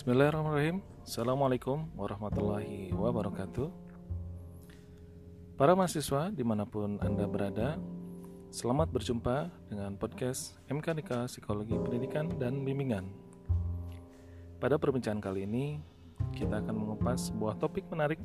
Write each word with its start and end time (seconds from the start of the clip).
Bismillahirrahmanirrahim 0.00 0.80
Assalamualaikum 1.04 1.84
warahmatullahi 1.92 2.88
wabarakatuh 2.88 3.68
Para 5.60 5.76
mahasiswa 5.76 6.32
di 6.32 6.40
mana 6.40 6.64
pun 6.64 6.96
Anda 7.04 7.28
berada 7.28 7.76
Selamat 8.48 8.88
berjumpa 8.88 9.52
dengan 9.68 10.00
podcast 10.00 10.56
MKDK 10.72 11.28
Psikologi 11.28 11.76
Pendidikan 11.76 12.32
dan 12.40 12.64
Bimbingan 12.64 13.12
Pada 14.56 14.80
perbincangan 14.80 15.20
kali 15.20 15.44
ini 15.44 15.76
Kita 16.32 16.64
akan 16.64 16.80
mengupas 16.80 17.28
sebuah 17.28 17.60
topik 17.60 17.84
menarik 17.92 18.24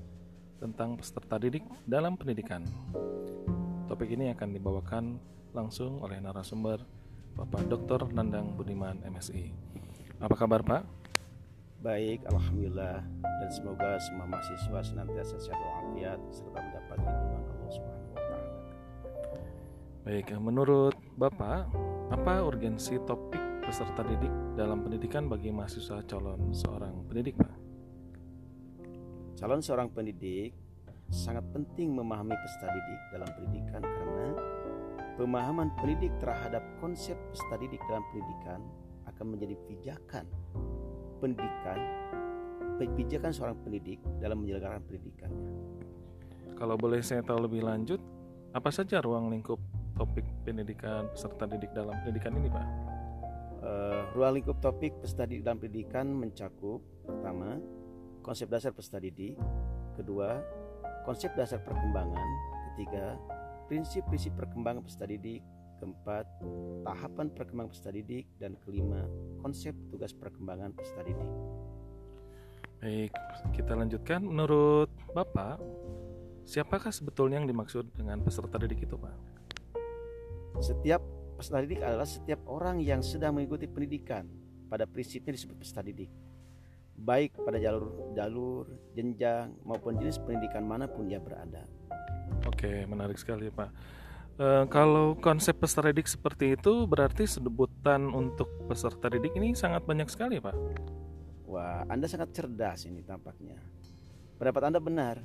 Tentang 0.63 0.95
peserta 0.95 1.35
didik 1.35 1.67
dalam 1.83 2.15
pendidikan 2.15 2.63
Topik 3.91 4.15
ini 4.15 4.31
akan 4.31 4.47
dibawakan 4.55 5.19
langsung 5.51 5.99
oleh 5.99 6.23
narasumber 6.23 6.79
Bapak 7.35 7.67
Dr. 7.67 8.07
Nandang 8.15 8.55
Budiman 8.55 9.03
MSI 9.03 9.51
Apa 10.23 10.39
kabar 10.39 10.63
Pak? 10.63 11.04
Baik, 11.85 12.25
alhamdulillah 12.33 12.97
dan 13.21 13.49
semoga 13.53 14.01
semua 14.01 14.25
mahasiswa 14.25 14.81
senantiasa 14.81 15.37
sehat 15.37 15.61
walafiat 15.61 16.17
serta 16.33 16.57
mendapat 16.57 16.97
lindungan 16.97 17.43
Allah 17.45 17.69
Subhanahu 17.69 18.09
wa 18.09 18.21
taala. 18.25 18.49
Baik, 20.01 20.27
menurut 20.41 20.97
Bapak, 21.13 21.69
apa 22.09 22.41
urgensi 22.41 22.97
topik 23.05 23.37
peserta 23.61 24.01
didik 24.01 24.33
dalam 24.57 24.81
pendidikan 24.81 25.29
bagi 25.29 25.53
mahasiswa 25.53 26.01
calon 26.09 26.49
seorang 26.57 27.05
pendidik, 27.05 27.37
Pak? 27.37 27.53
Calon 29.37 29.61
seorang 29.61 29.93
pendidik 29.93 30.57
sangat 31.13 31.45
penting 31.53 31.93
memahami 31.93 32.33
peserta 32.33 32.73
didik 32.73 33.01
dalam 33.13 33.29
pendidikan 33.37 33.81
karena 33.85 34.27
pemahaman 35.21 35.69
pendidik 35.77 36.17
terhadap 36.17 36.65
konsep 36.81 37.13
peserta 37.29 37.61
didik 37.61 37.81
dalam 37.85 38.01
pendidikan 38.09 38.65
akan 39.05 39.37
menjadi 39.37 39.53
pijakan 39.69 40.25
pendidikan 41.25 41.79
pijakan 42.83 43.31
seorang 43.33 43.57
pendidik 43.65 43.97
dalam 44.21 44.43
menyelenggarakan 44.43 44.83
pendidikannya. 44.85 45.47
Kalau 46.53 46.75
boleh 46.77 46.99
saya 47.01 47.23
tahu 47.23 47.47
lebih 47.47 47.63
lanjut, 47.63 47.97
apa 48.53 48.69
saja 48.69 48.99
ruang 48.99 49.31
lingkup 49.31 49.57
topik 49.95 50.27
pendidikan 50.43 51.07
peserta 51.11 51.47
didik 51.47 51.71
dalam 51.71 51.95
pendidikan 52.03 52.35
ini, 52.35 52.51
Pak? 52.51 52.67
Uh, 53.65 54.01
ruang 54.13 54.37
lingkup 54.37 54.59
topik 54.59 54.93
peserta 54.99 55.25
didik 55.25 55.47
dalam 55.47 55.57
pendidikan 55.57 56.05
mencakup 56.11 56.83
pertama 57.07 57.57
konsep 58.21 58.51
dasar 58.51 58.75
peserta 58.75 58.99
didik, 58.99 59.39
kedua 59.95 60.43
konsep 61.07 61.31
dasar 61.33 61.63
perkembangan, 61.63 62.27
ketiga 62.71 63.15
prinsip-prinsip 63.65 64.35
perkembangan 64.37 64.85
peserta 64.85 65.09
didik, 65.09 65.41
keempat 65.77 66.25
tahapan 66.83 67.27
perkembangan 67.31 67.69
peserta 67.71 67.91
didik 67.91 68.25
dan 68.39 68.55
kelima 68.63 69.03
konsep 69.43 69.75
tugas 69.91 70.11
perkembangan 70.15 70.71
peserta 70.73 71.01
didik. 71.03 71.31
Baik, 72.85 73.11
kita 73.55 73.73
lanjutkan. 73.73 74.21
Menurut 74.21 74.91
Bapak, 75.15 75.57
siapakah 76.45 76.93
sebetulnya 76.93 77.41
yang 77.41 77.49
dimaksud 77.49 77.89
dengan 77.97 78.21
peserta 78.21 78.61
didik 78.61 78.85
itu, 78.85 78.93
Pak? 78.93 79.15
Setiap 80.61 81.01
peserta 81.35 81.59
didik 81.65 81.81
adalah 81.81 82.07
setiap 82.07 82.45
orang 82.45 82.79
yang 82.79 83.01
sedang 83.01 83.35
mengikuti 83.35 83.65
pendidikan. 83.65 84.29
Pada 84.69 84.85
prinsipnya 84.89 85.33
disebut 85.33 85.57
peserta 85.61 85.81
didik. 85.85 86.09
Baik 86.95 87.35
pada 87.43 87.59
jalur 87.59 88.15
jalur, 88.15 88.65
jenjang 88.95 89.51
maupun 89.67 89.99
jenis 89.99 90.21
pendidikan 90.23 90.63
mana 90.63 90.87
pun 90.87 91.09
ia 91.09 91.19
berada. 91.19 91.67
Oke, 92.47 92.87
menarik 92.87 93.19
sekali, 93.19 93.51
Pak. 93.51 93.69
Uh, 94.35 94.67
kalau 94.67 95.15
konsep 95.15 95.55
peserta 95.55 95.95
didik 95.95 96.11
seperti 96.11 96.59
itu 96.59 96.83
berarti 96.83 97.23
sebutan 97.23 98.11
untuk 98.11 98.51
peserta 98.67 99.07
didik 99.07 99.31
ini 99.39 99.55
sangat 99.55 99.87
banyak 99.87 100.11
sekali, 100.11 100.43
Pak. 100.43 100.55
Wah, 101.47 101.87
Anda 101.87 102.03
sangat 102.11 102.35
cerdas 102.35 102.83
ini 102.83 102.99
tampaknya. 102.99 103.55
Pendapat 104.35 104.63
Anda 104.67 104.83
benar. 104.83 105.23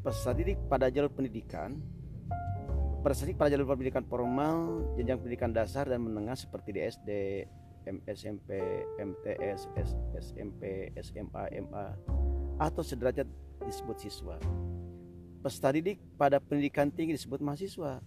Peserta 0.00 0.32
didik 0.32 0.56
pada 0.72 0.88
jalur 0.88 1.12
pendidikan 1.12 1.76
peserta 3.04 3.28
didik 3.28 3.36
pada 3.36 3.52
jalur 3.52 3.68
pendidikan 3.68 4.04
formal, 4.08 4.80
jenjang 4.96 5.20
pendidikan 5.20 5.52
dasar 5.52 5.84
dan 5.84 6.00
menengah 6.00 6.32
seperti 6.32 6.72
di 6.72 6.80
SD, 6.80 7.10
SMP, 8.08 8.56
MTS, 8.96 9.68
SMP, 10.16 10.88
SMA, 11.04 11.44
MA 11.68 11.86
atau 12.56 12.80
sederajat 12.80 13.28
disebut 13.60 13.96
siswa. 14.00 14.40
Peserta 15.44 15.76
didik 15.76 16.00
pada 16.16 16.40
pendidikan 16.40 16.88
tinggi 16.88 17.12
disebut 17.12 17.44
mahasiswa 17.44 18.00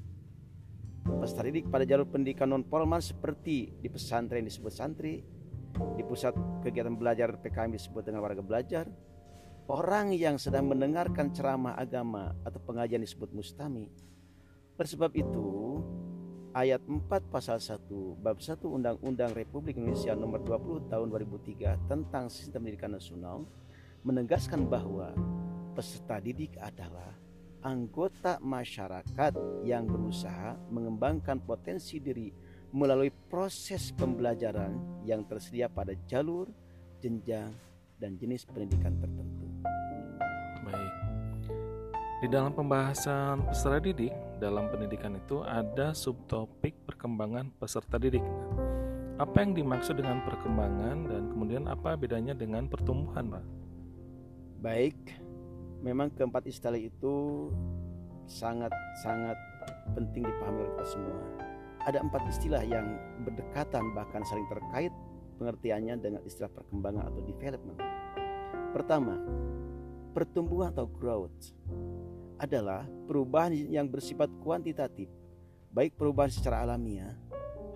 peserta 1.08 1.48
didik 1.48 1.72
pada 1.72 1.88
jalur 1.88 2.08
pendidikan 2.12 2.52
non 2.52 2.68
formal 2.68 3.00
seperti 3.00 3.72
di 3.80 3.88
pesantren 3.88 4.44
disebut 4.44 4.74
santri, 4.74 5.24
di 5.96 6.04
pusat 6.04 6.36
kegiatan 6.64 6.96
belajar 7.00 7.40
PKM 7.40 7.72
disebut 7.72 8.04
dengan 8.04 8.20
warga 8.20 8.44
belajar, 8.44 8.86
orang 9.72 10.12
yang 10.12 10.36
sedang 10.36 10.68
mendengarkan 10.68 11.32
ceramah 11.32 11.80
agama 11.80 12.36
atau 12.44 12.60
pengajian 12.60 13.04
disebut 13.04 13.32
mustami. 13.32 13.88
Bersebab 14.78 15.16
itu, 15.16 15.82
ayat 16.58 16.82
4 16.86 17.06
pasal 17.30 17.62
1 17.62 18.18
bab 18.18 18.42
1 18.42 18.66
Undang-Undang 18.66 19.38
Republik 19.38 19.78
Indonesia 19.78 20.18
nomor 20.18 20.42
20 20.42 20.90
tahun 20.90 21.08
2003 21.14 21.86
tentang 21.86 22.34
sistem 22.34 22.66
pendidikan 22.66 22.98
nasional 22.98 23.46
menegaskan 24.02 24.66
bahwa 24.66 25.14
peserta 25.78 26.18
didik 26.18 26.58
adalah 26.58 27.14
anggota 27.68 28.40
masyarakat 28.40 29.36
yang 29.68 29.84
berusaha 29.84 30.56
mengembangkan 30.72 31.44
potensi 31.44 32.00
diri 32.00 32.32
melalui 32.72 33.12
proses 33.12 33.92
pembelajaran 33.92 35.04
yang 35.04 35.28
tersedia 35.28 35.68
pada 35.68 35.92
jalur, 36.08 36.48
jenjang, 37.04 37.52
dan 38.00 38.16
jenis 38.16 38.48
pendidikan 38.48 38.96
tertentu. 39.04 39.46
Baik. 40.64 40.94
Di 42.24 42.28
dalam 42.32 42.56
pembahasan 42.56 43.44
peserta 43.52 43.84
didik, 43.84 44.16
dalam 44.40 44.72
pendidikan 44.72 45.20
itu 45.20 45.44
ada 45.44 45.92
subtopik 45.92 46.88
perkembangan 46.88 47.52
peserta 47.60 48.00
didik. 48.00 48.24
Apa 49.18 49.44
yang 49.44 49.58
dimaksud 49.58 49.98
dengan 49.98 50.22
perkembangan 50.24 51.10
dan 51.10 51.24
kemudian 51.34 51.66
apa 51.66 51.98
bedanya 51.98 52.38
dengan 52.38 52.70
pertumbuhan, 52.70 53.34
Pak? 53.34 53.46
Baik, 54.62 54.98
memang 55.82 56.14
keempat 56.14 56.46
istilah 56.50 56.80
itu 56.80 57.48
sangat-sangat 58.28 59.38
penting 59.96 60.28
dipahami 60.28 60.68
oleh 60.68 60.72
kita 60.78 60.88
semua. 60.88 61.20
Ada 61.88 62.04
empat 62.04 62.24
istilah 62.28 62.64
yang 62.68 63.00
berdekatan 63.24 63.96
bahkan 63.96 64.20
saling 64.28 64.48
terkait 64.52 64.92
pengertiannya 65.40 65.96
dengan 66.02 66.22
istilah 66.28 66.52
perkembangan 66.52 67.08
atau 67.08 67.22
development. 67.24 67.80
Pertama, 68.76 69.16
pertumbuhan 70.12 70.76
atau 70.76 70.90
growth 70.90 71.56
adalah 72.38 72.86
perubahan 73.08 73.56
yang 73.56 73.88
bersifat 73.88 74.30
kuantitatif, 74.44 75.08
baik 75.72 75.96
perubahan 75.96 76.30
secara 76.30 76.68
alamiah, 76.68 77.16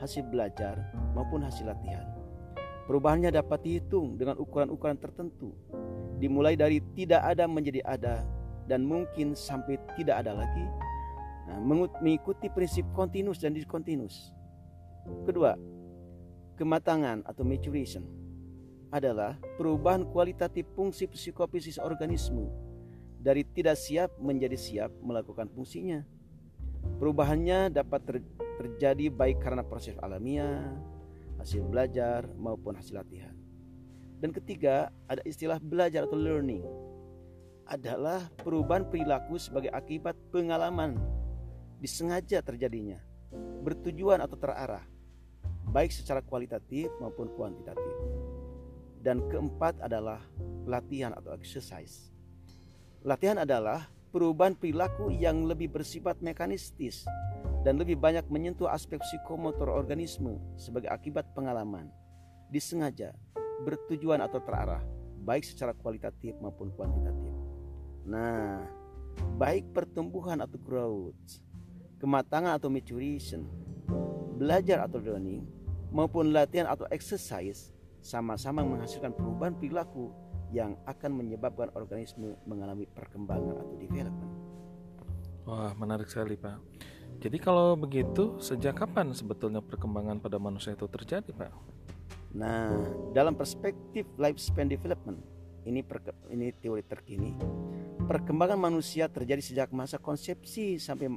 hasil 0.02 0.26
belajar 0.28 0.92
maupun 1.14 1.46
hasil 1.46 1.70
latihan. 1.70 2.06
Perubahannya 2.90 3.32
dapat 3.32 3.62
dihitung 3.64 4.20
dengan 4.20 4.36
ukuran-ukuran 4.42 4.98
tertentu, 5.00 5.56
dimulai 6.22 6.54
dari 6.54 6.78
tidak 6.94 7.26
ada 7.26 7.50
menjadi 7.50 7.82
ada 7.82 8.22
dan 8.70 8.86
mungkin 8.86 9.34
sampai 9.34 9.82
tidak 9.98 10.22
ada 10.22 10.38
lagi. 10.38 10.66
Nah, 11.50 11.58
mengikuti 12.00 12.48
prinsip 12.48 12.86
kontinus 12.94 13.42
dan 13.42 13.58
diskontinus 13.58 14.32
kedua 15.26 15.58
kematangan 16.62 17.26
atau 17.26 17.42
maturation 17.42 18.06
adalah 18.94 19.40
perubahan 19.58 20.06
kualitatif 20.06 20.70
fungsi 20.78 21.10
psikofisis 21.10 21.82
organisme 21.82 22.46
dari 23.18 23.42
tidak 23.42 23.82
siap 23.82 24.14
menjadi 24.22 24.56
siap 24.56 24.92
melakukan 25.02 25.50
fungsinya. 25.50 26.06
Perubahannya 27.02 27.74
dapat 27.74 28.02
ter 28.06 28.18
terjadi 28.62 29.10
baik 29.10 29.42
karena 29.42 29.66
proses 29.66 29.98
alamiah 29.98 30.62
hasil 31.42 31.66
belajar 31.66 32.30
maupun 32.38 32.78
hasil 32.78 33.02
latihan 33.02 33.41
dan 34.22 34.30
ketiga, 34.38 34.94
ada 35.10 35.26
istilah 35.26 35.58
belajar 35.58 36.06
atau 36.06 36.14
learning. 36.14 36.62
Adalah 37.66 38.30
perubahan 38.38 38.86
perilaku 38.86 39.42
sebagai 39.42 39.74
akibat 39.74 40.14
pengalaman 40.30 41.02
disengaja 41.82 42.46
terjadinya, 42.46 43.02
bertujuan 43.66 44.22
atau 44.22 44.38
terarah, 44.38 44.86
baik 45.74 45.90
secara 45.90 46.22
kualitatif 46.22 46.94
maupun 47.02 47.34
kuantitatif. 47.34 47.96
Dan 49.02 49.26
keempat 49.26 49.82
adalah 49.82 50.22
latihan 50.70 51.18
atau 51.18 51.34
exercise. 51.34 52.14
Latihan 53.02 53.42
adalah 53.42 53.90
perubahan 54.14 54.54
perilaku 54.54 55.10
yang 55.10 55.50
lebih 55.50 55.74
bersifat 55.74 56.22
mekanistis 56.22 57.10
dan 57.66 57.82
lebih 57.82 57.98
banyak 57.98 58.30
menyentuh 58.30 58.70
aspek 58.70 59.02
psikomotor 59.02 59.74
organisme 59.74 60.38
sebagai 60.54 60.94
akibat 60.94 61.26
pengalaman 61.34 61.90
disengaja 62.54 63.18
bertujuan 63.62 64.20
atau 64.22 64.42
terarah, 64.42 64.82
baik 65.22 65.46
secara 65.46 65.72
kualitatif 65.78 66.34
maupun 66.42 66.74
kuantitatif. 66.74 67.34
Nah, 68.06 68.66
baik 69.38 69.70
pertumbuhan 69.72 70.42
atau 70.42 70.58
growth, 70.58 71.42
kematangan 72.02 72.58
atau 72.58 72.74
maturation, 72.74 73.46
belajar 74.42 74.82
atau 74.86 74.98
learning, 74.98 75.46
maupun 75.94 76.34
latihan 76.34 76.66
atau 76.66 76.90
exercise 76.90 77.70
sama-sama 78.02 78.66
menghasilkan 78.66 79.14
perubahan 79.14 79.54
perilaku 79.54 80.10
yang 80.52 80.76
akan 80.84 81.16
menyebabkan 81.16 81.70
organisme 81.78 82.36
mengalami 82.44 82.90
perkembangan 82.90 83.62
atau 83.62 83.76
development. 83.78 84.32
Wah, 85.48 85.72
menarik 85.78 86.10
sekali, 86.12 86.36
Pak. 86.36 86.58
Jadi 87.22 87.38
kalau 87.38 87.78
begitu, 87.78 88.42
sejak 88.42 88.82
kapan 88.82 89.14
sebetulnya 89.14 89.62
perkembangan 89.62 90.18
pada 90.18 90.42
manusia 90.42 90.74
itu 90.74 90.90
terjadi, 90.90 91.30
Pak? 91.30 91.52
Nah, 92.32 92.72
dalam 93.12 93.36
perspektif 93.36 94.08
lifespan 94.16 94.72
development, 94.72 95.20
ini 95.68 95.84
ini 96.32 96.48
teori 96.56 96.84
terkini. 96.88 97.36
Perkembangan 98.08 98.60
manusia 98.60 99.12
terjadi 99.12 99.44
sejak 99.44 99.70
masa 99.76 100.00
konsepsi 100.00 100.80
sampai 100.80 101.12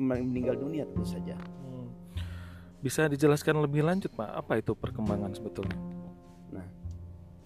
meninggal 0.00 0.56
dunia 0.56 0.88
tentu 0.88 1.04
saja. 1.04 1.36
Hmm. 1.36 1.92
Bisa 2.80 3.08
dijelaskan 3.08 3.60
lebih 3.60 3.84
lanjut, 3.84 4.12
Pak, 4.16 4.30
apa 4.32 4.60
itu 4.60 4.72
perkembangan 4.72 5.36
sebetulnya? 5.36 5.76
Nah, 6.52 6.66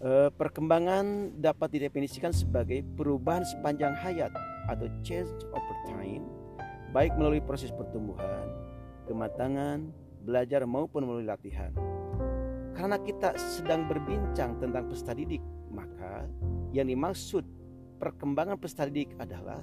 eh, 0.03 0.31
perkembangan 0.31 1.37
dapat 1.39 1.75
didefinisikan 1.75 2.31
sebagai 2.31 2.87
perubahan 2.95 3.43
sepanjang 3.43 3.95
hayat 3.99 4.31
atau 4.71 4.87
change 5.03 5.31
over 5.51 5.77
time 5.91 6.41
baik 6.91 7.15
melalui 7.15 7.39
proses 7.39 7.71
pertumbuhan, 7.71 8.51
kematangan, 9.07 9.95
belajar 10.27 10.67
maupun 10.67 11.07
melalui 11.07 11.27
latihan. 11.27 11.71
Karena 12.75 12.97
kita 13.03 13.35
sedang 13.37 13.91
berbincang 13.91 14.57
tentang 14.63 14.87
peserta 14.89 15.13
didik, 15.13 15.43
maka 15.71 16.27
yang 16.71 16.87
dimaksud 16.87 17.43
perkembangan 17.99 18.57
peserta 18.57 18.87
didik 18.89 19.13
adalah 19.19 19.61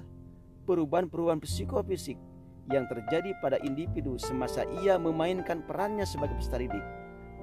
perubahan-perubahan 0.68 1.40
psikofisik 1.42 2.20
yang 2.68 2.84
terjadi 2.92 3.32
pada 3.40 3.58
individu 3.64 4.20
semasa 4.20 4.68
ia 4.84 5.00
memainkan 5.00 5.64
perannya 5.64 6.04
sebagai 6.04 6.36
peserta 6.36 6.60
didik, 6.60 6.84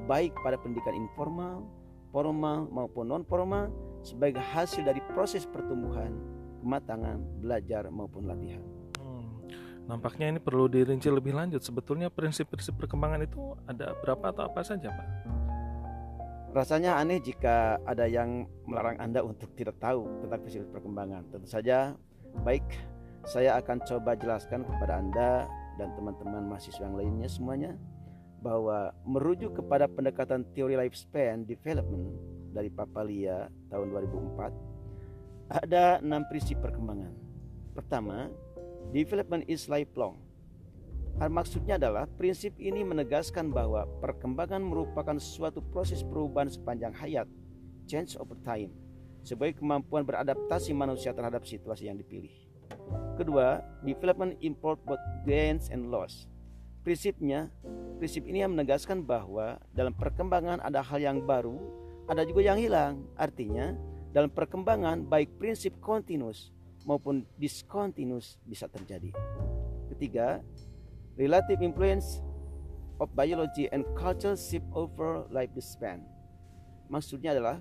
baik 0.04 0.36
pada 0.44 0.60
pendidikan 0.60 0.92
informal, 0.92 1.64
formal 2.12 2.68
maupun 2.68 3.08
non 3.08 3.24
formal 3.24 3.72
sebagai 4.04 4.44
hasil 4.44 4.84
dari 4.84 5.00
proses 5.16 5.48
pertumbuhan, 5.48 6.12
kematangan, 6.60 7.18
belajar 7.40 7.88
maupun 7.88 8.28
latihan. 8.28 8.60
Nampaknya 9.84 10.32
ini 10.32 10.40
perlu 10.40 10.64
dirinci 10.64 11.12
lebih 11.12 11.36
lanjut. 11.36 11.60
Sebetulnya 11.60 12.08
prinsip-prinsip 12.08 12.72
perkembangan 12.80 13.20
itu 13.20 13.52
ada 13.68 13.92
berapa 14.00 14.32
atau 14.32 14.48
apa 14.48 14.64
saja, 14.64 14.88
Pak? 14.88 15.06
Rasanya 16.54 17.02
aneh 17.02 17.18
jika 17.18 17.82
ada 17.82 18.06
yang 18.06 18.46
melarang 18.70 18.94
Anda 19.02 19.26
untuk 19.26 19.50
tidak 19.58 19.74
tahu 19.82 20.06
tentang 20.22 20.38
prinsip 20.38 20.70
perkembangan. 20.70 21.26
Tentu 21.34 21.50
saja, 21.50 21.98
baik, 22.46 22.62
saya 23.26 23.58
akan 23.58 23.82
coba 23.82 24.14
jelaskan 24.14 24.62
kepada 24.62 25.02
Anda 25.02 25.50
dan 25.82 25.90
teman-teman 25.98 26.46
mahasiswa 26.46 26.86
yang 26.86 26.94
lainnya 26.94 27.26
semuanya 27.26 27.74
bahwa 28.38 28.94
merujuk 29.02 29.58
kepada 29.58 29.90
pendekatan 29.90 30.46
teori 30.54 30.78
lifespan 30.78 31.42
development 31.42 32.14
dari 32.54 32.70
Papalia 32.70 33.50
tahun 33.66 33.90
2004 33.90 35.58
ada 35.66 35.98
enam 35.98 36.22
prinsip 36.30 36.62
perkembangan. 36.62 37.10
Pertama, 37.74 38.30
Development 38.92 39.42
is 39.48 39.66
lifelong. 39.66 40.20
Maksudnya 41.14 41.78
adalah 41.78 42.10
prinsip 42.18 42.58
ini 42.58 42.82
menegaskan 42.82 43.54
bahwa 43.54 43.86
perkembangan 44.02 44.58
merupakan 44.58 45.14
suatu 45.22 45.62
proses 45.62 46.02
perubahan 46.02 46.50
sepanjang 46.50 46.90
hayat, 46.90 47.30
change 47.86 48.18
over 48.18 48.34
time, 48.42 48.74
sebagai 49.22 49.62
kemampuan 49.62 50.02
beradaptasi 50.02 50.74
manusia 50.74 51.14
terhadap 51.14 51.46
situasi 51.46 51.86
yang 51.86 51.96
dipilih. 51.96 52.34
Kedua, 53.14 53.62
development 53.86 54.34
import 54.42 54.82
both 54.82 55.00
gains 55.22 55.70
and 55.70 55.86
loss. 55.88 56.26
Prinsipnya, 56.82 57.48
prinsip 57.96 58.26
ini 58.26 58.42
yang 58.42 58.52
menegaskan 58.52 59.06
bahwa 59.06 59.56
dalam 59.70 59.94
perkembangan 59.94 60.60
ada 60.60 60.82
hal 60.82 60.98
yang 60.98 61.22
baru, 61.22 61.56
ada 62.10 62.26
juga 62.26 62.42
yang 62.44 62.58
hilang. 62.58 63.06
Artinya, 63.16 63.72
dalam 64.12 64.28
perkembangan 64.28 65.06
baik 65.06 65.40
prinsip 65.40 65.78
continuous 65.80 66.52
maupun 66.84 67.24
discontinuous 67.40 68.36
bisa 68.44 68.68
terjadi. 68.68 69.14
Ketiga, 69.94 70.44
relative 71.14 71.62
influence 71.62 72.22
of 73.02 73.10
biology 73.14 73.66
and 73.70 73.82
culture 73.98 74.38
shift 74.38 74.66
over 74.74 75.26
life 75.30 75.50
span. 75.58 76.02
Maksudnya 76.90 77.34
adalah 77.34 77.58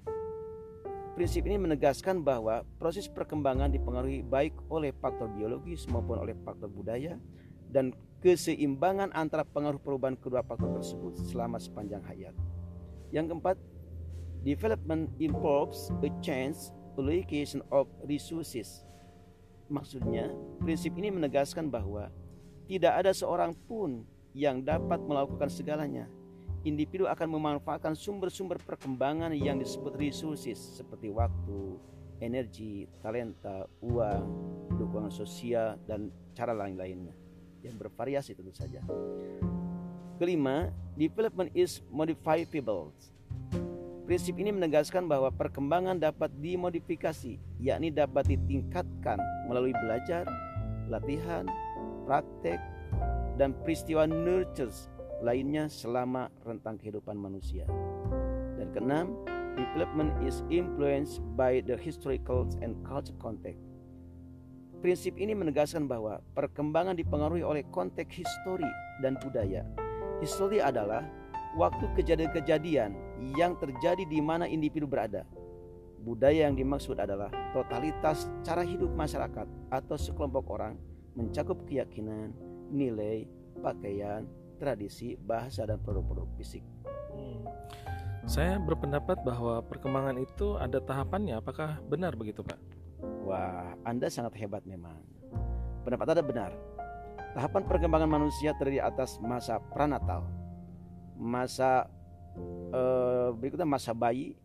prinsip 1.14 1.46
ini 1.46 1.62
menegaskan 1.62 2.22
bahwa 2.22 2.66
proses 2.82 3.06
perkembangan 3.10 3.70
dipengaruhi 3.74 4.26
baik 4.26 4.54
oleh 4.70 4.94
faktor 4.98 5.30
biologis 5.34 5.86
maupun 5.90 6.22
oleh 6.22 6.34
faktor 6.42 6.70
budaya 6.70 7.18
dan 7.70 7.94
keseimbangan 8.22 9.14
antara 9.14 9.46
pengaruh 9.46 9.82
perubahan 9.82 10.18
kedua 10.18 10.46
faktor 10.46 10.74
tersebut 10.78 11.18
selama 11.30 11.58
sepanjang 11.58 12.02
hayat. 12.06 12.36
Yang 13.14 13.34
keempat, 13.34 13.58
development 14.42 15.14
involves 15.22 15.94
a 16.02 16.10
change 16.22 16.58
allocation 16.98 17.62
of 17.74 17.90
resources 18.06 18.86
Maksudnya, 19.72 20.30
prinsip 20.60 20.94
ini 21.00 21.10
menegaskan 21.10 21.72
bahwa 21.72 22.12
tidak 22.68 22.94
ada 23.04 23.12
seorang 23.12 23.52
pun 23.68 24.04
yang 24.34 24.64
dapat 24.64 25.00
melakukan 25.04 25.50
segalanya. 25.52 26.10
Individu 26.64 27.12
akan 27.12 27.28
memanfaatkan 27.28 27.92
sumber-sumber 27.92 28.56
perkembangan 28.64 29.36
yang 29.36 29.60
disebut 29.60 30.00
resources 30.00 30.56
seperti 30.56 31.12
waktu, 31.12 31.76
energi, 32.24 32.88
talenta, 33.04 33.68
uang, 33.84 34.24
dukungan 34.80 35.12
sosial, 35.12 35.76
dan 35.84 36.08
cara 36.32 36.56
lain-lainnya 36.56 37.12
yang 37.64 37.76
bervariasi 37.76 38.32
tentu 38.32 38.56
saja. 38.56 38.80
Kelima, 40.16 40.72
development 40.96 41.52
is 41.52 41.84
modifiable 41.92 42.96
Prinsip 44.04 44.36
ini 44.36 44.52
menegaskan 44.52 45.08
bahwa 45.08 45.32
perkembangan 45.32 45.96
dapat 45.96 46.28
dimodifikasi, 46.44 47.40
yakni 47.64 47.88
dapat 47.88 48.36
ditingkatkan 48.36 49.16
melalui 49.48 49.72
belajar, 49.72 50.28
latihan, 50.92 51.48
praktek, 52.06 52.60
dan 53.40 53.58
peristiwa 53.66 54.06
nurtures 54.06 54.92
lainnya 55.24 55.72
selama 55.72 56.30
rentang 56.44 56.78
kehidupan 56.78 57.16
manusia. 57.16 57.66
Dan 58.60 58.70
keenam, 58.76 59.08
development 59.56 60.12
is 60.22 60.44
influenced 60.52 61.24
by 61.34 61.64
the 61.64 61.80
historical 61.80 62.46
and 62.62 62.78
cultural 62.86 63.18
context. 63.18 63.64
Prinsip 64.84 65.16
ini 65.16 65.32
menegaskan 65.32 65.88
bahwa 65.88 66.20
perkembangan 66.36 67.00
dipengaruhi 67.00 67.40
oleh 67.40 67.64
konteks 67.72 68.20
histori 68.20 68.68
dan 69.00 69.16
budaya. 69.24 69.64
Histori 70.20 70.60
adalah 70.60 71.08
waktu 71.56 71.88
kejadian-kejadian 71.96 72.92
yang 73.40 73.56
terjadi 73.56 74.04
di 74.04 74.20
mana 74.20 74.44
individu 74.44 74.84
berada. 74.84 75.24
Budaya 76.04 76.52
yang 76.52 76.60
dimaksud 76.60 77.00
adalah 77.00 77.32
totalitas 77.56 78.28
cara 78.44 78.60
hidup 78.60 78.92
masyarakat 78.92 79.48
atau 79.72 79.96
sekelompok 79.96 80.52
orang 80.52 80.76
mencakup 81.14 81.62
keyakinan, 81.70 82.34
nilai, 82.74 83.30
pakaian, 83.62 84.26
tradisi, 84.58 85.16
bahasa, 85.18 85.66
dan 85.66 85.82
produk-produk 85.82 86.28
fisik. 86.38 86.66
Hmm. 87.14 87.46
Saya 88.24 88.56
berpendapat 88.56 89.20
bahwa 89.22 89.60
perkembangan 89.68 90.16
itu 90.16 90.56
ada 90.56 90.80
tahapannya. 90.80 91.44
Apakah 91.44 91.84
benar 91.92 92.16
begitu, 92.16 92.40
Pak? 92.40 92.56
Wah, 93.28 93.76
Anda 93.84 94.08
sangat 94.08 94.40
hebat 94.40 94.64
memang. 94.64 94.96
Pendapat 95.84 96.16
Anda 96.16 96.24
benar. 96.24 96.52
Tahapan 97.36 97.66
perkembangan 97.68 98.08
manusia 98.08 98.56
terdiri 98.56 98.80
atas 98.80 99.18
masa 99.20 99.58
pranatal, 99.60 100.24
masa 101.18 101.90
eh, 102.72 103.30
berikutnya 103.34 103.68
masa 103.68 103.92
bayi, 103.92 104.38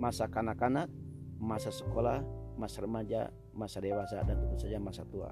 masa 0.00 0.24
kanak-kanak, 0.26 0.88
masa 1.36 1.68
sekolah, 1.68 2.24
masa 2.56 2.82
remaja, 2.82 3.28
masa 3.52 3.78
dewasa 3.84 4.24
dan 4.24 4.40
tentu 4.40 4.56
saja 4.64 4.80
masa 4.80 5.04
tua. 5.06 5.30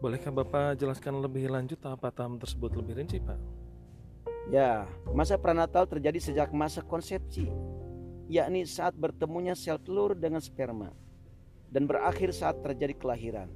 Bolehkah 0.00 0.32
Bapak 0.32 0.80
jelaskan 0.80 1.20
lebih 1.20 1.52
lanjut 1.52 1.76
apa 1.84 2.08
tahap 2.08 2.40
tersebut 2.40 2.72
lebih 2.72 3.04
rinci, 3.04 3.20
Pak? 3.20 3.36
Ya, 4.48 4.88
masa 5.12 5.36
pranatal 5.36 5.84
terjadi 5.84 6.16
sejak 6.16 6.56
masa 6.56 6.80
konsepsi, 6.80 7.52
yakni 8.24 8.64
saat 8.64 8.96
bertemunya 8.96 9.52
sel 9.52 9.76
telur 9.76 10.16
dengan 10.16 10.40
sperma 10.40 10.88
dan 11.68 11.84
berakhir 11.84 12.32
saat 12.32 12.64
terjadi 12.64 12.96
kelahiran. 12.96 13.52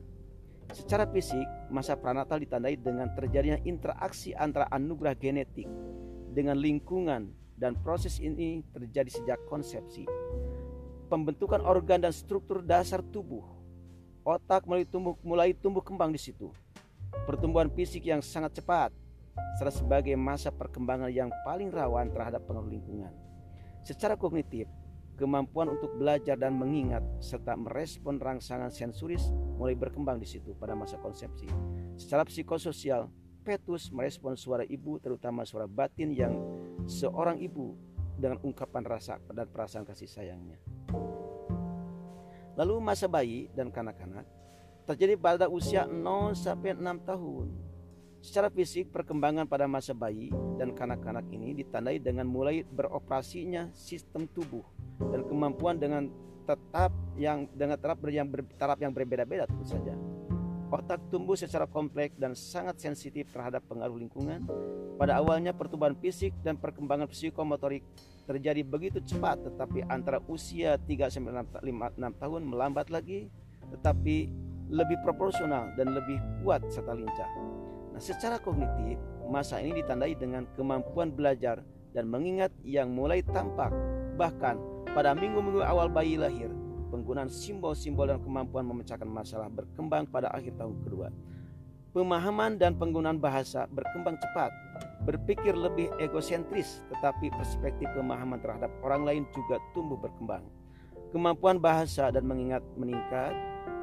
Secara 0.68 1.08
fisik, 1.08 1.48
masa 1.72 1.96
pranatal 1.96 2.36
ditandai 2.44 2.76
dengan 2.76 3.08
terjadinya 3.16 3.56
interaksi 3.64 4.36
antara 4.36 4.68
anugerah 4.68 5.16
genetik 5.16 5.64
dengan 6.28 6.60
lingkungan 6.60 7.32
dan 7.56 7.72
proses 7.80 8.20
ini 8.20 8.60
terjadi 8.76 9.08
sejak 9.08 9.40
konsepsi. 9.48 10.04
Pembentukan 11.08 11.64
organ 11.64 12.04
dan 12.04 12.12
struktur 12.12 12.60
dasar 12.60 13.00
tubuh. 13.00 13.53
Otak 14.24 14.64
mulai 14.64 14.88
tumbuh, 14.88 15.20
mulai 15.20 15.52
tumbuh 15.52 15.84
kembang 15.84 16.08
di 16.08 16.16
situ. 16.16 16.48
Pertumbuhan 17.28 17.68
fisik 17.68 18.08
yang 18.08 18.24
sangat 18.24 18.56
cepat 18.56 18.88
serta 19.60 19.84
sebagai 19.84 20.16
masa 20.16 20.48
perkembangan 20.48 21.12
yang 21.12 21.28
paling 21.44 21.68
rawan 21.68 22.08
terhadap 22.08 22.40
pengaruh 22.48 22.72
lingkungan. 22.72 23.12
Secara 23.84 24.16
kognitif, 24.16 24.64
kemampuan 25.20 25.76
untuk 25.76 25.92
belajar 26.00 26.40
dan 26.40 26.56
mengingat 26.56 27.04
serta 27.20 27.52
merespon 27.52 28.16
rangsangan 28.16 28.72
sensoris 28.72 29.28
mulai 29.60 29.76
berkembang 29.76 30.16
di 30.16 30.26
situ 30.26 30.56
pada 30.56 30.72
masa 30.72 30.96
konsepsi. 30.98 31.44
Secara 32.00 32.24
psikososial, 32.24 33.12
fetus 33.44 33.92
merespon 33.92 34.40
suara 34.40 34.64
ibu 34.64 34.96
terutama 35.04 35.44
suara 35.44 35.68
batin 35.68 36.10
yang 36.16 36.32
seorang 36.88 37.38
ibu 37.44 37.76
dengan 38.16 38.40
ungkapan 38.40 38.88
rasa 38.88 39.20
dan 39.36 39.46
perasaan 39.52 39.84
kasih 39.84 40.08
sayangnya. 40.08 40.56
Lalu 42.54 42.74
masa 42.78 43.10
bayi 43.10 43.50
dan 43.54 43.70
kanak-kanak 43.70 44.26
terjadi 44.84 45.16
pada 45.16 45.46
usia 45.48 45.88
0 45.88 46.36
sampai 46.36 46.76
6 46.76 47.08
tahun. 47.08 47.46
Secara 48.24 48.48
fisik 48.48 48.88
perkembangan 48.88 49.44
pada 49.44 49.68
masa 49.68 49.92
bayi 49.92 50.32
dan 50.56 50.72
kanak-kanak 50.72 51.28
ini 51.28 51.52
ditandai 51.60 52.00
dengan 52.00 52.24
mulai 52.24 52.64
beroperasinya 52.64 53.68
sistem 53.76 54.24
tubuh 54.32 54.64
dan 55.12 55.28
kemampuan 55.28 55.76
dengan 55.76 56.08
tetap 56.44 56.92
yang 57.20 57.48
dengan 57.52 57.76
taraf 57.76 58.00
yang 58.08 58.28
bertaraf 58.28 58.78
yang 58.80 58.92
berbeda-beda 58.96 59.44
tentu 59.44 59.64
saja. 59.68 60.13
Otak 60.74 61.06
tumbuh 61.06 61.38
secara 61.38 61.70
kompleks 61.70 62.18
dan 62.18 62.34
sangat 62.34 62.82
sensitif 62.82 63.30
terhadap 63.30 63.62
pengaruh 63.70 63.94
lingkungan. 63.94 64.42
Pada 64.98 65.22
awalnya 65.22 65.54
pertumbuhan 65.54 65.94
fisik 65.94 66.34
dan 66.42 66.58
perkembangan 66.58 67.06
psikomotorik 67.06 67.86
terjadi 68.26 68.66
begitu 68.66 68.98
cepat 68.98 69.38
tetapi 69.46 69.86
antara 69.86 70.18
usia 70.26 70.74
3 70.74 71.14
sampai 71.14 71.46
6, 71.62 71.94
6 71.94 72.22
tahun 72.22 72.42
melambat 72.42 72.90
lagi 72.90 73.30
tetapi 73.70 74.34
lebih 74.74 74.98
proporsional 75.06 75.70
dan 75.78 75.94
lebih 75.94 76.18
kuat 76.42 76.66
serta 76.66 76.90
lincah. 76.90 77.30
Nah, 77.94 78.02
secara 78.02 78.42
kognitif, 78.42 78.98
masa 79.30 79.62
ini 79.62 79.78
ditandai 79.78 80.18
dengan 80.18 80.42
kemampuan 80.58 81.14
belajar 81.14 81.62
dan 81.94 82.10
mengingat 82.10 82.50
yang 82.66 82.90
mulai 82.90 83.22
tampak 83.22 83.70
bahkan 84.18 84.58
pada 84.90 85.14
minggu-minggu 85.14 85.62
awal 85.62 85.86
bayi 85.86 86.18
lahir 86.18 86.50
penggunaan 86.94 87.26
simbol-simbol 87.26 88.06
dan 88.06 88.22
kemampuan 88.22 88.62
memecahkan 88.70 89.10
masalah 89.10 89.50
berkembang 89.50 90.06
pada 90.06 90.30
akhir 90.30 90.54
tahun 90.54 90.78
kedua. 90.86 91.10
Pemahaman 91.90 92.54
dan 92.54 92.78
penggunaan 92.78 93.18
bahasa 93.18 93.66
berkembang 93.66 94.14
cepat, 94.22 94.54
berpikir 95.02 95.58
lebih 95.58 95.90
egosentris, 95.98 96.86
tetapi 96.94 97.34
perspektif 97.34 97.90
pemahaman 97.98 98.38
terhadap 98.38 98.70
orang 98.86 99.02
lain 99.02 99.22
juga 99.34 99.58
tumbuh 99.74 99.98
berkembang. 99.98 100.46
Kemampuan 101.10 101.58
bahasa 101.58 102.10
dan 102.14 102.26
mengingat 102.26 102.62
meningkat, 102.78 103.34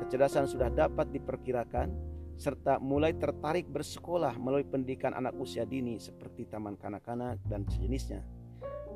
kecerdasan 0.04 0.48
sudah 0.48 0.68
dapat 0.72 1.08
diperkirakan, 1.12 1.92
serta 2.36 2.80
mulai 2.80 3.16
tertarik 3.16 3.68
bersekolah 3.68 4.36
melalui 4.40 4.68
pendidikan 4.68 5.16
anak 5.16 5.36
usia 5.40 5.64
dini 5.64 6.00
seperti 6.00 6.48
taman 6.48 6.76
kanak-kanak 6.76 7.40
dan 7.48 7.64
sejenisnya. 7.68 8.41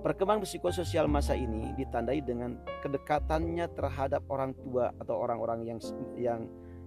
Perkembangan 0.03 0.43
psikososial 0.43 1.07
masa 1.07 1.37
ini 1.37 1.71
ditandai 1.77 2.19
dengan 2.23 2.59
kedekatannya 2.83 3.69
terhadap 3.73 4.21
orang 4.29 4.55
tua 4.59 4.91
atau 4.99 5.15
orang-orang 5.19 5.65
yang 5.65 5.79
yang 6.15 6.41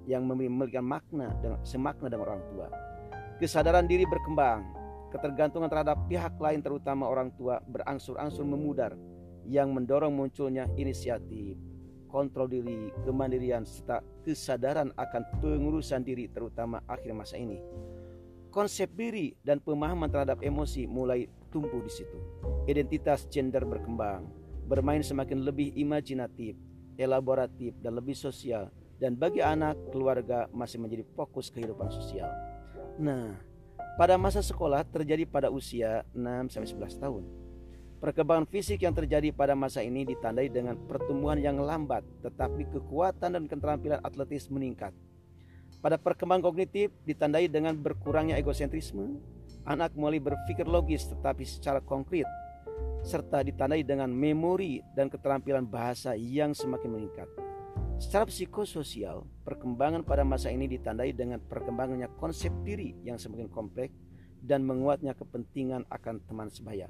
yang 0.09 0.23
memiliki 0.25 0.81
makna 0.81 1.37
dengan 1.45 1.61
semakna 1.63 2.09
dengan 2.09 2.33
orang 2.33 2.43
tua. 2.49 2.67
Kesadaran 3.39 3.87
diri 3.87 4.09
berkembang, 4.09 4.65
ketergantungan 5.13 5.69
terhadap 5.71 6.01
pihak 6.09 6.35
lain 6.41 6.65
terutama 6.65 7.07
orang 7.07 7.31
tua 7.37 7.61
berangsur-angsur 7.69 8.43
memudar 8.43 8.97
yang 9.49 9.73
mendorong 9.73 10.13
munculnya 10.13 10.69
inisiatif, 10.77 11.57
kontrol 12.09 12.49
diri, 12.49 12.93
kemandirian 13.05 13.65
serta 13.69 14.01
kesadaran 14.25 14.93
akan 14.97 15.23
pengurusan 15.41 16.05
diri 16.05 16.29
terutama 16.33 16.81
akhir 16.89 17.13
masa 17.13 17.37
ini. 17.37 17.61
Konsep 18.49 18.93
diri 18.97 19.37
dan 19.45 19.61
pemahaman 19.61 20.09
terhadap 20.09 20.41
emosi 20.41 20.89
mulai 20.89 21.29
tumbuh 21.49 21.81
di 21.83 21.93
situ. 21.93 22.19
Identitas 22.69 23.29
gender 23.29 23.65
berkembang, 23.65 24.29
bermain 24.69 25.01
semakin 25.01 25.43
lebih 25.43 25.73
imajinatif, 25.75 26.55
elaboratif, 27.01 27.73
dan 27.81 27.97
lebih 27.97 28.15
sosial. 28.15 28.69
Dan 28.99 29.15
bagi 29.15 29.39
anak, 29.41 29.79
keluarga 29.95 30.51
masih 30.51 30.83
menjadi 30.83 31.07
fokus 31.15 31.49
kehidupan 31.55 31.89
sosial. 31.89 32.29
Nah, 32.99 33.39
pada 33.95 34.19
masa 34.19 34.43
sekolah 34.43 34.83
terjadi 34.87 35.23
pada 35.27 35.49
usia 35.49 36.03
6-11 36.15 36.99
tahun. 36.99 37.25
Perkembangan 37.99 38.47
fisik 38.47 38.87
yang 38.87 38.95
terjadi 38.95 39.35
pada 39.35 39.59
masa 39.59 39.83
ini 39.83 40.07
ditandai 40.07 40.47
dengan 40.47 40.79
pertumbuhan 40.87 41.39
yang 41.43 41.59
lambat, 41.59 42.07
tetapi 42.23 42.71
kekuatan 42.71 43.35
dan 43.35 43.45
keterampilan 43.51 43.99
atletis 44.07 44.47
meningkat. 44.47 44.95
Pada 45.83 45.99
perkembangan 45.99 46.43
kognitif 46.43 46.95
ditandai 47.07 47.51
dengan 47.51 47.75
berkurangnya 47.75 48.39
egosentrisme, 48.39 49.19
anak 49.69 49.93
mulai 49.93 50.17
berpikir 50.17 50.65
logis 50.65 51.05
tetapi 51.13 51.45
secara 51.45 51.85
konkret 51.85 52.25
serta 53.05 53.45
ditandai 53.45 53.85
dengan 53.85 54.09
memori 54.09 54.81
dan 54.97 55.13
keterampilan 55.13 55.69
bahasa 55.69 56.17
yang 56.17 56.57
semakin 56.57 56.91
meningkat. 56.97 57.29
Secara 57.99 58.25
psikososial, 58.31 59.27
perkembangan 59.43 60.07
pada 60.07 60.23
masa 60.23 60.55
ini 60.55 60.71
ditandai 60.71 61.13
dengan 61.13 61.43
perkembangannya 61.43 62.09
konsep 62.17 62.51
diri 62.63 62.95
yang 63.03 63.19
semakin 63.19 63.51
kompleks 63.51 63.95
dan 64.39 64.63
menguatnya 64.63 65.19
kepentingan 65.19 65.83
akan 65.91 66.23
teman 66.25 66.49
sebaya. 66.49 66.87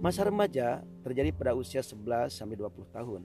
Masa 0.00 0.24
remaja 0.24 0.80
terjadi 1.02 1.34
pada 1.34 1.52
usia 1.52 1.82
11 1.82 2.30
sampai 2.30 2.56
20 2.56 2.94
tahun. 2.94 3.22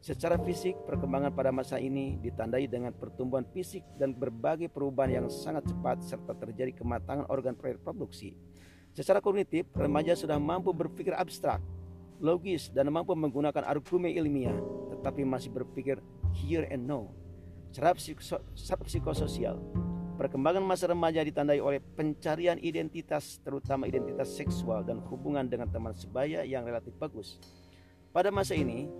Secara 0.00 0.40
fisik, 0.40 0.80
perkembangan 0.88 1.28
pada 1.28 1.52
masa 1.52 1.76
ini 1.76 2.16
ditandai 2.24 2.64
dengan 2.64 2.88
pertumbuhan 2.88 3.44
fisik 3.52 3.84
dan 4.00 4.16
berbagai 4.16 4.72
perubahan 4.72 5.20
yang 5.20 5.26
sangat 5.28 5.68
cepat 5.68 6.00
serta 6.00 6.32
terjadi 6.32 6.72
kematangan 6.72 7.28
organ 7.28 7.52
reproduksi. 7.52 8.32
Secara 8.96 9.20
kognitif, 9.20 9.68
remaja 9.76 10.16
sudah 10.16 10.40
mampu 10.40 10.72
berpikir 10.72 11.12
abstrak, 11.12 11.60
logis, 12.16 12.72
dan 12.72 12.88
mampu 12.88 13.12
menggunakan 13.12 13.60
argumen 13.60 14.08
ilmiah, 14.08 14.56
tetapi 14.96 15.20
masih 15.20 15.52
berpikir 15.52 16.00
here 16.32 16.64
and 16.72 16.88
now. 16.88 17.12
Secara, 17.68 17.92
psikososial, 18.88 19.60
perkembangan 20.16 20.64
masa 20.64 20.88
remaja 20.88 21.20
ditandai 21.20 21.60
oleh 21.60 21.76
pencarian 21.78 22.56
identitas, 22.56 23.36
terutama 23.44 23.84
identitas 23.84 24.32
seksual 24.32 24.80
dan 24.80 24.96
hubungan 25.12 25.44
dengan 25.44 25.68
teman 25.68 25.92
sebaya 25.92 26.40
yang 26.40 26.64
relatif 26.64 26.96
bagus. 26.96 27.36
Pada 28.10 28.32
masa 28.34 28.58
ini, 28.58 28.90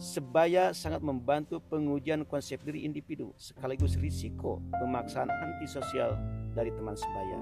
Sebaya 0.00 0.72
sangat 0.72 1.04
membantu 1.04 1.60
pengujian 1.60 2.24
konsep 2.24 2.64
diri 2.64 2.88
individu 2.88 3.36
sekaligus 3.36 4.00
risiko 4.00 4.64
pemaksaan 4.80 5.28
antisosial 5.28 6.16
dari 6.56 6.72
teman 6.72 6.96
sebaya. 6.96 7.36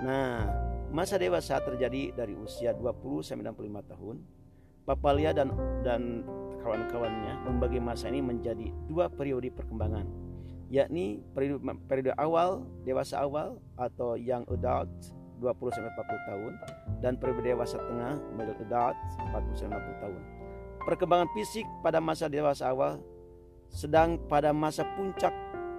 Nah, 0.00 0.40
masa 0.88 1.20
dewasa 1.20 1.60
terjadi 1.60 2.16
dari 2.16 2.32
usia 2.32 2.72
20 2.72 3.20
sampai 3.20 3.44
65 3.44 3.92
tahun. 3.92 4.16
Papalia 4.88 5.36
dan 5.36 5.52
dan 5.84 6.24
kawan-kawannya 6.64 7.44
membagi 7.44 7.76
masa 7.76 8.08
ini 8.08 8.24
menjadi 8.24 8.72
dua 8.88 9.12
periode 9.12 9.52
perkembangan, 9.52 10.08
yakni 10.72 11.20
periode, 11.36 11.60
periode 11.84 12.16
awal 12.16 12.64
dewasa 12.88 13.20
awal 13.20 13.60
atau 13.76 14.16
young 14.16 14.48
adult 14.48 14.88
20 15.44 15.76
sampai 15.76 15.92
40 15.92 16.28
tahun 16.32 16.52
dan 17.04 17.20
periode 17.20 17.52
dewasa 17.52 17.76
tengah 17.84 18.16
middle 18.32 18.56
adult 18.64 18.96
40 19.20 19.60
sampai 19.60 19.76
50 19.76 20.02
tahun. 20.08 20.41
Perkembangan 20.82 21.30
fisik 21.30 21.62
pada 21.78 22.02
masa 22.02 22.26
dewasa 22.26 22.66
awal 22.66 22.98
sedang 23.72 24.20
pada 24.28 24.52
masa 24.52 24.84
puncak 24.98 25.32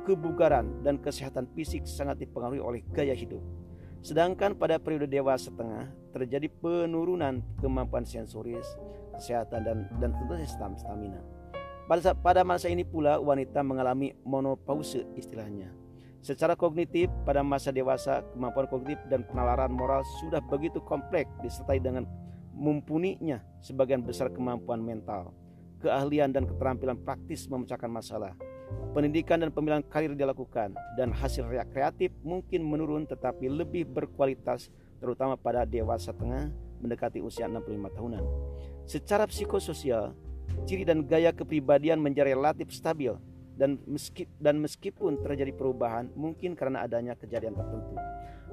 kebugaran 0.07 0.83
dan 0.83 0.99
kesehatan 0.99 1.47
fisik 1.53 1.85
sangat 1.85 2.23
dipengaruhi 2.23 2.59
oleh 2.59 2.81
gaya 2.91 3.11
hidup. 3.11 3.39
Sedangkan 4.03 4.55
pada 4.55 4.79
periode 4.79 5.07
dewasa 5.07 5.47
tengah 5.55 5.87
terjadi 6.11 6.51
penurunan 6.59 7.39
kemampuan 7.63 8.03
sensoris, 8.03 8.67
kesehatan 9.15 9.63
dan 9.63 9.77
dan 10.03 10.11
saja 10.11 10.67
stamina. 10.75 11.23
Pada, 11.87 12.15
pada 12.15 12.41
masa 12.47 12.71
ini 12.71 12.83
pula 12.87 13.19
wanita 13.19 13.59
mengalami 13.63 14.15
monopause 14.23 15.03
istilahnya. 15.19 15.71
Secara 16.23 16.55
kognitif 16.55 17.11
pada 17.27 17.43
masa 17.43 17.75
dewasa 17.75 18.23
kemampuan 18.31 18.67
kognitif 18.71 19.03
dan 19.11 19.27
penalaran 19.27 19.71
moral 19.71 20.03
sudah 20.23 20.39
begitu 20.39 20.79
kompleks 20.79 21.27
disertai 21.43 21.83
dengan 21.83 22.07
mumpuninya 22.53 23.41
sebagian 23.59 24.05
besar 24.05 24.29
kemampuan 24.29 24.79
mental, 24.79 25.33
keahlian 25.81 26.31
dan 26.31 26.45
keterampilan 26.47 26.95
praktis 27.01 27.49
memecahkan 27.49 27.89
masalah. 27.89 28.37
Pendidikan 28.93 29.41
dan 29.41 29.49
pemilihan 29.53 29.85
karir 29.85 30.13
dilakukan 30.13 30.73
dan 30.97 31.09
hasil 31.13 31.45
kreatif 31.69 32.13
mungkin 32.25 32.65
menurun 32.65 33.05
tetapi 33.05 33.49
lebih 33.49 33.85
berkualitas 33.85 34.69
terutama 34.97 35.35
pada 35.37 35.67
dewasa 35.67 36.15
tengah 36.15 36.49
mendekati 36.81 37.19
usia 37.21 37.45
65 37.45 37.95
tahunan. 37.99 38.23
Secara 38.87 39.27
psikososial, 39.27 40.15
ciri 40.63 40.87
dan 40.87 41.03
gaya 41.05 41.35
kepribadian 41.35 41.99
menjadi 41.99 42.33
relatif 42.33 42.71
stabil 42.71 43.13
dan 43.53 43.77
meski 43.85 44.25
dan 44.41 44.57
meskipun 44.57 45.21
terjadi 45.21 45.53
perubahan 45.53 46.09
mungkin 46.17 46.57
karena 46.57 46.85
adanya 46.85 47.13
kejadian 47.13 47.53
tertentu. 47.53 47.95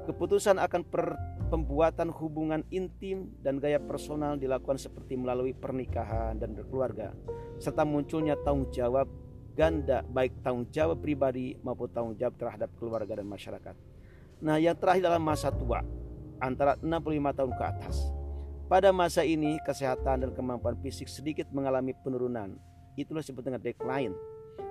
Keputusan 0.08 0.56
akan 0.56 0.82
per, 0.88 1.16
pembuatan 1.50 2.08
hubungan 2.14 2.62
intim 2.70 3.34
dan 3.42 3.58
gaya 3.58 3.82
personal 3.82 4.38
dilakukan 4.38 4.78
seperti 4.78 5.18
melalui 5.18 5.52
pernikahan 5.52 6.38
dan 6.38 6.54
berkeluarga, 6.54 7.12
serta 7.58 7.82
munculnya 7.82 8.38
tanggung 8.40 8.70
jawab 8.70 9.10
ganda 9.58 10.06
baik 10.06 10.40
tanggung 10.40 10.70
jawab 10.70 11.02
pribadi 11.02 11.58
maupun 11.60 11.90
tanggung 11.90 12.16
jawab 12.16 12.38
terhadap 12.38 12.70
keluarga 12.78 13.18
dan 13.18 13.26
masyarakat. 13.26 13.76
Nah, 14.40 14.56
yang 14.56 14.78
terakhir 14.78 15.04
dalam 15.04 15.20
masa 15.20 15.52
tua 15.52 15.84
antara 16.40 16.80
65 16.80 17.36
tahun 17.36 17.52
ke 17.52 17.64
atas. 17.66 17.96
Pada 18.70 18.94
masa 18.94 19.26
ini 19.26 19.58
kesehatan 19.66 20.24
dan 20.24 20.30
kemampuan 20.32 20.78
fisik 20.78 21.10
sedikit 21.10 21.50
mengalami 21.50 21.92
penurunan. 21.92 22.56
Itulah 22.94 23.20
disebut 23.20 23.42
dengan 23.42 23.60
decline 23.60 24.14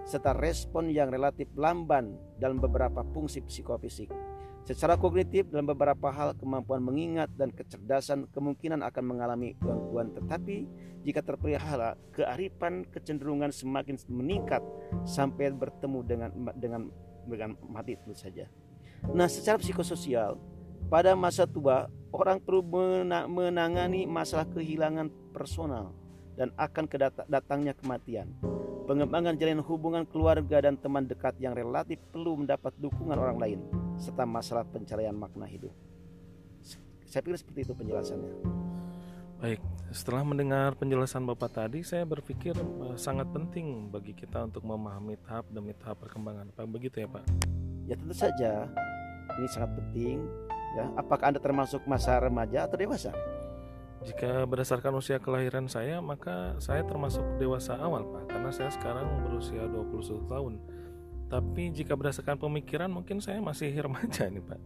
serta 0.08 0.34
respon 0.34 0.90
yang 0.90 1.12
relatif 1.12 1.52
lamban 1.54 2.18
dalam 2.40 2.58
beberapa 2.58 3.06
fungsi 3.14 3.44
psikofisik. 3.46 4.10
Secara 4.70 5.02
kognitif 5.02 5.50
dalam 5.50 5.66
beberapa 5.66 6.14
hal 6.14 6.38
kemampuan 6.38 6.78
mengingat 6.86 7.34
dan 7.34 7.50
kecerdasan 7.50 8.30
kemungkinan 8.30 8.86
akan 8.86 9.02
mengalami 9.02 9.58
gangguan 9.58 10.14
tetapi 10.14 10.70
jika 11.02 11.26
terpelihara 11.26 11.98
kearifan 12.14 12.86
kecenderungan 12.94 13.50
semakin 13.50 13.98
meningkat 14.06 14.62
sampai 15.10 15.50
bertemu 15.50 16.00
dengan 16.06 16.30
dengan 16.54 16.82
dengan 17.26 17.50
mati 17.66 17.98
itu 17.98 18.14
saja. 18.14 18.46
Nah, 19.10 19.26
secara 19.26 19.58
psikososial 19.58 20.38
pada 20.86 21.18
masa 21.18 21.50
tua 21.50 21.90
orang 22.14 22.38
perlu 22.38 22.62
menangani 23.26 24.06
masalah 24.06 24.46
kehilangan 24.54 25.10
personal 25.34 25.98
dan 26.40 26.56
akan 26.56 26.88
kedatangnya 26.88 27.76
kematian. 27.76 28.32
Pengembangan 28.88 29.36
jalan 29.36 29.60
hubungan 29.60 30.08
keluarga 30.08 30.64
dan 30.64 30.80
teman 30.80 31.04
dekat 31.04 31.36
yang 31.44 31.52
relatif 31.52 32.00
perlu 32.16 32.40
mendapat 32.40 32.72
dukungan 32.80 33.20
orang 33.20 33.38
lain 33.38 33.60
serta 34.00 34.24
masalah 34.24 34.64
pencarian 34.64 35.14
makna 35.14 35.44
hidup. 35.44 35.76
Saya 37.04 37.22
pikir 37.22 37.38
seperti 37.38 37.60
itu 37.68 37.74
penjelasannya. 37.76 38.34
Baik, 39.40 39.60
setelah 39.92 40.24
mendengar 40.24 40.76
penjelasan 40.76 41.24
Bapak 41.24 41.54
tadi, 41.64 41.80
saya 41.80 42.04
berpikir 42.04 42.56
uh, 42.60 42.96
sangat 43.00 43.30
penting 43.32 43.88
bagi 43.88 44.12
kita 44.12 44.48
untuk 44.48 44.68
memahami 44.68 45.16
tahap 45.24 45.48
demi 45.48 45.72
tahap 45.76 46.04
perkembangan. 46.04 46.52
Pak, 46.56 46.66
begitu 46.68 47.04
ya, 47.04 47.08
Pak? 47.08 47.24
Ya 47.88 47.96
tentu 47.96 48.16
saja, 48.16 48.68
ini 49.40 49.48
sangat 49.48 49.80
penting. 49.80 50.22
Ya, 50.76 50.86
apakah 51.00 51.34
anda 51.34 51.42
termasuk 51.42 51.82
masa 51.88 52.20
remaja 52.20 52.68
atau 52.68 52.78
dewasa? 52.78 53.16
Jika 54.00 54.48
berdasarkan 54.48 54.96
usia 54.96 55.20
kelahiran 55.20 55.68
saya, 55.68 56.00
maka 56.00 56.56
saya 56.64 56.88
termasuk 56.88 57.24
dewasa 57.36 57.76
awal, 57.76 58.08
Pak, 58.08 58.32
karena 58.32 58.50
saya 58.52 58.72
sekarang 58.72 59.28
berusia 59.28 59.68
21 59.68 60.24
tahun. 60.24 60.54
Tapi 61.30 61.70
jika 61.70 61.94
berdasarkan 61.94 62.42
pemikiran 62.42 62.90
mungkin 62.90 63.22
saya 63.22 63.38
masih 63.38 63.70
remaja 63.76 64.26
nih, 64.32 64.42
Pak. 64.42 64.60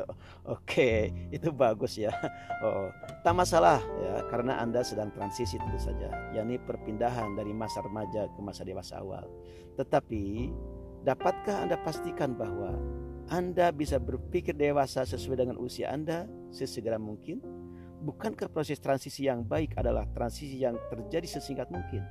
Oke, 0.54 1.10
itu 1.34 1.50
bagus 1.50 1.98
ya. 1.98 2.14
Oh, 2.62 2.86
tak 3.26 3.34
masalah 3.34 3.82
ya, 3.98 4.22
karena 4.30 4.62
Anda 4.62 4.86
sedang 4.86 5.10
transisi 5.10 5.58
tentu 5.58 5.80
saja, 5.80 6.12
yakni 6.30 6.60
perpindahan 6.62 7.34
dari 7.34 7.50
masa 7.50 7.82
remaja 7.82 8.30
ke 8.30 8.40
masa 8.44 8.62
dewasa 8.62 9.02
awal. 9.02 9.26
Tetapi, 9.74 10.54
dapatkah 11.02 11.66
Anda 11.66 11.82
pastikan 11.82 12.38
bahwa 12.38 12.78
Anda 13.26 13.74
bisa 13.74 13.98
berpikir 13.98 14.54
dewasa 14.54 15.02
sesuai 15.02 15.40
dengan 15.40 15.56
usia 15.58 15.90
Anda 15.90 16.30
sesegera 16.54 17.00
mungkin? 17.00 17.63
Bukankah 18.04 18.52
proses 18.52 18.76
transisi 18.76 19.24
yang 19.24 19.40
baik 19.40 19.80
adalah 19.80 20.04
transisi 20.12 20.60
yang 20.60 20.76
terjadi 20.92 21.40
sesingkat 21.40 21.72
mungkin? 21.72 22.04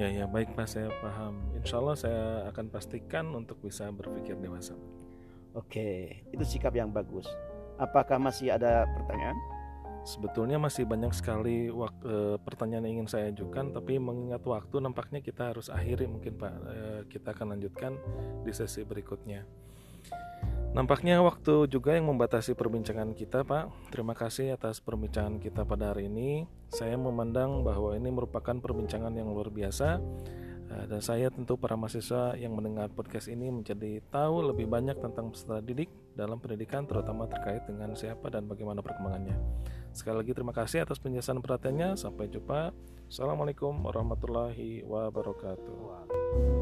Ya 0.00 0.08
ya 0.08 0.24
baik 0.24 0.56
Pak 0.56 0.64
saya 0.64 0.88
paham. 1.04 1.44
Insya 1.52 1.76
Allah 1.76 1.96
saya 2.00 2.24
akan 2.48 2.72
pastikan 2.72 3.28
untuk 3.36 3.60
bisa 3.60 3.92
berpikir 3.92 4.40
dewasa. 4.40 4.72
Oke, 5.52 6.22
itu 6.32 6.44
sikap 6.46 6.72
yang 6.72 6.88
bagus. 6.88 7.26
Apakah 7.76 8.16
masih 8.16 8.54
ada 8.54 8.86
pertanyaan? 8.86 9.36
Sebetulnya 10.00 10.56
masih 10.56 10.88
banyak 10.88 11.12
sekali 11.12 11.68
waktu, 11.68 12.06
eh, 12.08 12.36
pertanyaan 12.40 12.88
yang 12.88 13.04
ingin 13.04 13.08
saya 13.10 13.28
ajukan, 13.28 13.76
tapi 13.76 14.00
mengingat 14.00 14.40
waktu 14.46 14.80
nampaknya 14.80 15.20
kita 15.20 15.52
harus 15.52 15.68
akhiri 15.68 16.08
mungkin 16.08 16.40
Pak. 16.40 16.54
Eh, 16.54 17.00
kita 17.12 17.36
akan 17.36 17.58
lanjutkan 17.58 17.98
di 18.46 18.52
sesi 18.56 18.80
berikutnya. 18.86 19.44
Nampaknya 20.70 21.18
waktu 21.18 21.66
juga 21.66 21.98
yang 21.98 22.06
membatasi 22.14 22.54
perbincangan 22.54 23.10
kita, 23.18 23.42
Pak. 23.42 23.90
Terima 23.90 24.14
kasih 24.14 24.54
atas 24.54 24.78
perbincangan 24.78 25.42
kita 25.42 25.66
pada 25.66 25.90
hari 25.90 26.06
ini. 26.06 26.46
Saya 26.70 26.94
memandang 26.94 27.66
bahwa 27.66 27.90
ini 27.98 28.06
merupakan 28.06 28.54
perbincangan 28.54 29.10
yang 29.10 29.34
luar 29.34 29.50
biasa, 29.50 29.98
eh, 30.70 30.84
dan 30.86 31.02
saya 31.02 31.26
tentu 31.34 31.58
para 31.58 31.74
mahasiswa 31.74 32.38
yang 32.38 32.54
mendengar 32.54 32.86
podcast 32.94 33.26
ini 33.26 33.50
menjadi 33.50 33.98
tahu 34.14 34.54
lebih 34.54 34.70
banyak 34.70 34.94
tentang 35.02 35.34
peserta 35.34 35.58
didik 35.58 35.90
dalam 36.14 36.38
pendidikan, 36.38 36.86
terutama 36.86 37.26
terkait 37.26 37.66
dengan 37.66 37.90
siapa 37.98 38.30
dan 38.30 38.46
bagaimana 38.46 38.78
perkembangannya. 38.78 39.34
Sekali 39.90 40.22
lagi 40.22 40.38
terima 40.38 40.54
kasih 40.54 40.86
atas 40.86 41.02
penjelasan 41.02 41.42
perhatiannya. 41.42 41.98
Sampai 41.98 42.30
jumpa. 42.30 42.70
Assalamualaikum 43.10 43.74
warahmatullahi 43.82 44.86
wabarakatuh. 44.86 46.59